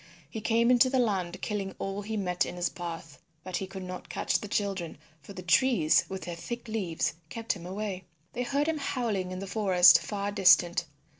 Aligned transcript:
He 0.27 0.41
came 0.41 0.71
into 0.71 0.89
the 0.89 0.97
land 0.97 1.39
killing 1.43 1.75
all 1.77 2.01
he 2.01 2.17
met 2.17 2.43
in 2.43 2.55
his 2.55 2.69
path. 2.69 3.19
But 3.43 3.57
he 3.57 3.67
could 3.67 3.83
not 3.83 4.09
catch 4.09 4.39
the 4.39 4.47
children, 4.47 4.97
for 5.21 5.33
the 5.33 5.43
trees 5.43 6.05
with 6.09 6.23
their 6.23 6.35
thick 6.35 6.67
leaves 6.67 7.13
kept 7.29 7.53
him 7.53 7.67
away. 7.67 8.05
They 8.33 8.41
heard 8.41 8.67
him 8.67 8.79
howling 8.79 9.29
in 9.29 9.37
the 9.37 9.45
forest 9.45 10.01
far 10.01 10.31
distant. 10.31 10.85